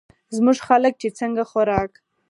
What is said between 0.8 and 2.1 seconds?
چې څنګه خوراک